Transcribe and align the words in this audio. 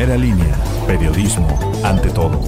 Primera 0.00 0.16
línea, 0.16 0.58
periodismo 0.86 1.46
ante 1.84 2.08
todo. 2.08 2.40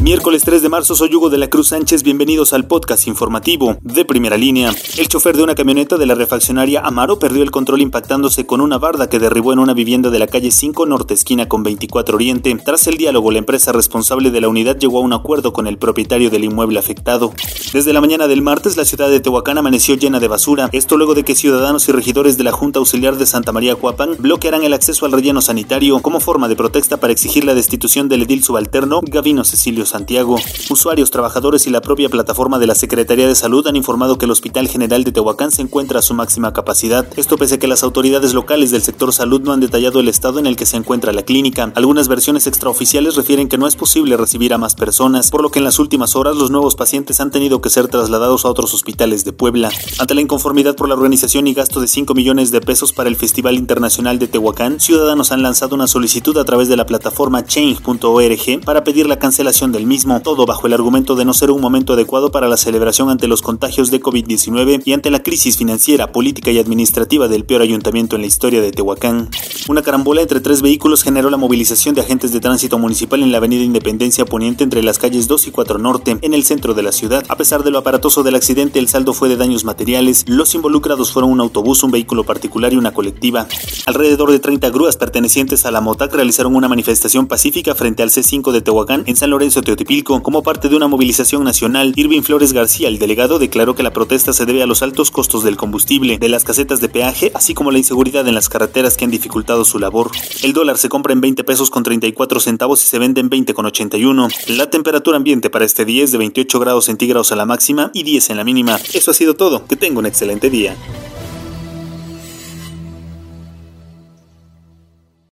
Miércoles 0.00 0.42
3 0.42 0.62
de 0.62 0.70
marzo, 0.70 0.94
soy 0.94 1.14
Hugo 1.14 1.28
de 1.28 1.36
la 1.36 1.48
Cruz 1.48 1.68
Sánchez, 1.68 2.02
bienvenidos 2.02 2.54
al 2.54 2.66
podcast 2.66 3.06
informativo 3.06 3.76
de 3.82 4.06
primera 4.06 4.38
línea. 4.38 4.72
El 4.96 5.06
chofer 5.06 5.36
de 5.36 5.44
una 5.44 5.54
camioneta 5.54 5.96
de 5.96 6.04
la 6.04 6.16
refaccionaria 6.16 6.80
Amaro 6.80 7.18
perdió 7.18 7.42
el 7.42 7.52
control 7.52 7.80
impactándose 7.80 8.44
con 8.44 8.60
una 8.60 8.76
barda 8.76 9.08
que 9.08 9.20
derribó 9.20 9.52
en 9.52 9.60
una 9.60 9.72
vivienda 9.72 10.10
de 10.10 10.18
la 10.18 10.26
calle 10.26 10.50
5 10.50 10.84
Norte 10.84 11.14
Esquina 11.14 11.48
con 11.48 11.62
24 11.62 12.16
Oriente. 12.16 12.54
Tras 12.64 12.86
el 12.88 12.96
diálogo, 12.96 13.30
la 13.30 13.38
empresa 13.38 13.70
responsable 13.70 14.32
de 14.32 14.40
la 14.40 14.48
unidad 14.48 14.76
llegó 14.76 14.98
a 14.98 15.02
un 15.02 15.12
acuerdo 15.12 15.52
con 15.52 15.68
el 15.68 15.78
propietario 15.78 16.28
del 16.28 16.44
inmueble 16.44 16.80
afectado. 16.80 17.32
Desde 17.72 17.92
la 17.92 18.00
mañana 18.00 18.26
del 18.26 18.42
martes, 18.42 18.76
la 18.76 18.84
ciudad 18.84 19.08
de 19.08 19.20
Tehuacán 19.20 19.58
amaneció 19.58 19.94
llena 19.94 20.18
de 20.18 20.26
basura. 20.26 20.68
Esto 20.72 20.96
luego 20.96 21.14
de 21.14 21.22
que 21.22 21.36
ciudadanos 21.36 21.88
y 21.88 21.92
regidores 21.92 22.36
de 22.36 22.44
la 22.44 22.52
Junta 22.52 22.80
Auxiliar 22.80 23.16
de 23.16 23.26
Santa 23.26 23.52
María 23.52 23.76
Cuapan 23.76 24.16
bloquearán 24.18 24.64
el 24.64 24.72
acceso 24.72 25.06
al 25.06 25.12
relleno 25.12 25.40
sanitario 25.40 26.00
como 26.02 26.18
forma 26.18 26.48
de 26.48 26.56
protesta 26.56 26.96
para 26.98 27.12
exigir 27.12 27.44
la 27.44 27.54
destitución 27.54 28.08
del 28.08 28.22
edil 28.22 28.42
subalterno 28.42 29.00
Gavino 29.02 29.44
Cecilio 29.44 29.86
Santiago. 29.86 30.36
Usuarios, 30.68 31.12
trabajadores 31.12 31.66
y 31.68 31.70
la 31.70 31.80
propia 31.80 32.08
plataforma 32.08 32.58
de 32.58 32.66
la 32.66 32.74
Secretaría 32.74 33.28
de 33.28 33.36
Salud 33.36 33.66
han 33.68 33.76
informado 33.76 34.18
que 34.18 34.24
el 34.24 34.32
Hospital 34.32 34.66
General 34.66 34.79
de 34.88 35.12
Tehuacán 35.12 35.50
se 35.50 35.62
encuentra 35.62 35.98
a 35.98 36.02
su 36.02 36.14
máxima 36.14 36.52
capacidad. 36.52 37.06
Esto 37.16 37.36
pese 37.36 37.56
a 37.56 37.58
que 37.58 37.66
las 37.66 37.82
autoridades 37.82 38.34
locales 38.34 38.70
del 38.70 38.82
sector 38.82 39.12
salud 39.12 39.40
no 39.42 39.52
han 39.52 39.60
detallado 39.60 40.00
el 40.00 40.08
estado 40.08 40.38
en 40.38 40.46
el 40.46 40.56
que 40.56 40.66
se 40.66 40.76
encuentra 40.76 41.12
la 41.12 41.22
clínica. 41.22 41.72
Algunas 41.74 42.08
versiones 42.08 42.46
extraoficiales 42.46 43.16
refieren 43.16 43.48
que 43.48 43.58
no 43.58 43.66
es 43.66 43.76
posible 43.76 44.16
recibir 44.16 44.54
a 44.54 44.58
más 44.58 44.74
personas, 44.74 45.30
por 45.30 45.42
lo 45.42 45.50
que 45.50 45.58
en 45.58 45.64
las 45.64 45.78
últimas 45.78 46.16
horas 46.16 46.36
los 46.36 46.50
nuevos 46.50 46.76
pacientes 46.76 47.20
han 47.20 47.30
tenido 47.30 47.60
que 47.60 47.70
ser 47.70 47.88
trasladados 47.88 48.44
a 48.44 48.48
otros 48.48 48.72
hospitales 48.74 49.24
de 49.24 49.32
Puebla. 49.32 49.70
Ante 49.98 50.14
la 50.14 50.22
inconformidad 50.22 50.76
por 50.76 50.88
la 50.88 50.94
organización 50.94 51.46
y 51.46 51.54
gasto 51.54 51.80
de 51.80 51.88
5 51.88 52.14
millones 52.14 52.50
de 52.50 52.60
pesos 52.60 52.92
para 52.92 53.08
el 53.08 53.16
Festival 53.16 53.56
Internacional 53.56 54.18
de 54.18 54.28
Tehuacán, 54.28 54.80
ciudadanos 54.80 55.32
han 55.32 55.42
lanzado 55.42 55.74
una 55.74 55.86
solicitud 55.86 56.36
a 56.38 56.44
través 56.44 56.68
de 56.68 56.76
la 56.76 56.86
plataforma 56.86 57.44
change.org 57.44 58.64
para 58.64 58.84
pedir 58.84 59.06
la 59.06 59.18
cancelación 59.18 59.72
del 59.72 59.86
mismo 59.86 60.20
todo 60.20 60.46
bajo 60.46 60.66
el 60.66 60.72
argumento 60.72 61.16
de 61.16 61.24
no 61.24 61.34
ser 61.34 61.50
un 61.50 61.60
momento 61.60 61.92
adecuado 61.92 62.30
para 62.30 62.48
la 62.48 62.56
celebración 62.56 63.10
ante 63.10 63.28
los 63.28 63.42
contagios 63.42 63.90
de 63.90 64.00
COVID-19 64.00 64.69
y 64.84 64.92
ante 64.92 65.10
la 65.10 65.22
crisis 65.22 65.56
financiera, 65.56 66.12
política 66.12 66.50
y 66.50 66.58
administrativa 66.58 67.28
del 67.28 67.44
peor 67.44 67.62
ayuntamiento 67.62 68.16
en 68.16 68.22
la 68.22 68.28
historia 68.28 68.60
de 68.60 68.70
Tehuacán. 68.70 69.28
Una 69.68 69.82
carambola 69.82 70.20
entre 70.22 70.40
tres 70.40 70.62
vehículos 70.62 71.02
generó 71.02 71.30
la 71.30 71.36
movilización 71.36 71.94
de 71.94 72.02
agentes 72.02 72.32
de 72.32 72.40
tránsito 72.40 72.78
municipal 72.78 73.22
en 73.22 73.32
la 73.32 73.38
avenida 73.38 73.62
Independencia 73.62 74.24
Poniente 74.24 74.64
entre 74.64 74.82
las 74.82 74.98
calles 74.98 75.28
2 75.28 75.48
y 75.48 75.50
4 75.50 75.78
Norte, 75.78 76.18
en 76.20 76.34
el 76.34 76.44
centro 76.44 76.74
de 76.74 76.82
la 76.82 76.92
ciudad. 76.92 77.24
A 77.28 77.36
pesar 77.36 77.64
de 77.64 77.70
lo 77.70 77.78
aparatoso 77.78 78.22
del 78.22 78.34
accidente, 78.34 78.78
el 78.78 78.88
saldo 78.88 79.12
fue 79.12 79.28
de 79.28 79.36
daños 79.36 79.64
materiales. 79.64 80.24
Los 80.28 80.54
involucrados 80.54 81.12
fueron 81.12 81.30
un 81.30 81.40
autobús, 81.40 81.82
un 81.82 81.90
vehículo 81.90 82.24
particular 82.24 82.72
y 82.72 82.76
una 82.76 82.92
colectiva. 82.92 83.46
Alrededor 83.86 84.30
de 84.30 84.38
30 84.38 84.70
grúas 84.70 84.96
pertenecientes 84.96 85.66
a 85.66 85.70
la 85.70 85.80
MOTAC 85.80 86.14
realizaron 86.14 86.54
una 86.54 86.68
manifestación 86.68 87.26
pacífica 87.26 87.74
frente 87.74 88.02
al 88.02 88.10
C5 88.10 88.52
de 88.52 88.60
Tehuacán 88.60 89.04
en 89.06 89.16
San 89.16 89.30
Lorenzo 89.30 89.62
Teotipilco 89.62 90.22
como 90.22 90.42
parte 90.42 90.68
de 90.68 90.76
una 90.76 90.88
movilización 90.88 91.44
nacional, 91.44 91.92
Irving 91.96 92.22
Flores 92.22 92.52
García, 92.52 92.88
el 92.88 92.98
delegado, 92.98 93.38
declaró 93.38 93.74
que 93.74 93.82
la 93.82 93.92
protesta 93.92 94.32
se 94.32 94.46
debe 94.46 94.59
a 94.62 94.66
los 94.66 94.82
altos 94.82 95.10
costos 95.10 95.42
del 95.42 95.56
combustible, 95.56 96.18
de 96.18 96.28
las 96.28 96.44
casetas 96.44 96.80
de 96.80 96.88
peaje, 96.88 97.30
así 97.34 97.54
como 97.54 97.70
la 97.70 97.78
inseguridad 97.78 98.26
en 98.26 98.34
las 98.34 98.48
carreteras 98.48 98.96
que 98.96 99.04
han 99.04 99.10
dificultado 99.10 99.64
su 99.64 99.78
labor. 99.78 100.10
El 100.42 100.52
dólar 100.52 100.78
se 100.78 100.88
compra 100.88 101.12
en 101.12 101.20
20 101.20 101.44
pesos 101.44 101.70
con 101.70 101.82
34 101.82 102.40
centavos 102.40 102.82
y 102.82 102.86
se 102.86 102.98
vende 102.98 103.20
en 103.20 103.28
20 103.28 103.54
con 103.54 103.66
81. 103.66 104.28
La 104.48 104.70
temperatura 104.70 105.16
ambiente 105.16 105.50
para 105.50 105.64
este 105.64 105.84
día 105.84 106.04
es 106.04 106.12
de 106.12 106.18
28 106.18 106.58
grados 106.60 106.86
centígrados 106.86 107.32
a 107.32 107.36
la 107.36 107.46
máxima 107.46 107.90
y 107.94 108.02
10 108.02 108.30
en 108.30 108.36
la 108.36 108.44
mínima. 108.44 108.78
Eso 108.92 109.10
ha 109.10 109.14
sido 109.14 109.34
todo. 109.34 109.66
Que 109.66 109.76
tenga 109.76 109.98
un 109.98 110.06
excelente 110.06 110.50
día. 110.50 110.76